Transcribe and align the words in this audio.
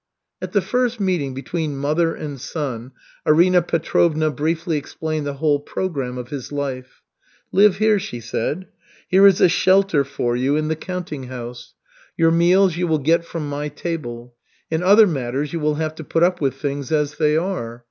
At 0.41 0.53
the 0.53 0.63
first 0.63 0.99
meeting 0.99 1.35
between 1.35 1.77
mother 1.77 2.15
and 2.15 2.41
son, 2.41 2.91
Arina 3.23 3.61
Petrovna 3.61 4.31
briefly 4.31 4.75
explained 4.75 5.27
the 5.27 5.35
whole 5.35 5.59
program 5.59 6.17
of 6.17 6.29
his 6.29 6.51
life. 6.51 7.03
"Live 7.51 7.75
here," 7.77 7.99
she 7.99 8.19
said. 8.19 8.65
"Here 9.07 9.27
is 9.27 9.39
a 9.41 9.47
shelter 9.47 10.03
for 10.03 10.35
you 10.35 10.55
in 10.55 10.69
the 10.69 10.75
counting 10.75 11.25
house. 11.25 11.75
Your 12.17 12.31
meals 12.31 12.77
you 12.77 12.87
will 12.87 12.97
get 12.97 13.23
from 13.23 13.47
my 13.47 13.69
table. 13.69 14.33
In 14.71 14.81
other 14.81 15.05
matters 15.05 15.53
you 15.53 15.59
will 15.59 15.75
have 15.75 15.93
to 15.93 16.03
put 16.03 16.23
up 16.23 16.41
with 16.41 16.55
things 16.55 16.91
as 16.91 17.17
they 17.19 17.37
are. 17.37 17.79